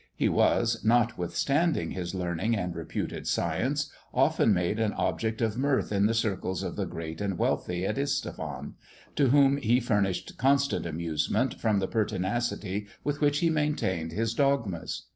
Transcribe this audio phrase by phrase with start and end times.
[0.15, 6.07] He was, notwithstanding his learning and reputed science, often made an object of mirth in
[6.07, 8.73] the circles of the great and wealthy at Isfahan,
[9.15, 15.03] to whom he furnished constant amusement, from the pertinacity with which he maintained his dogmas.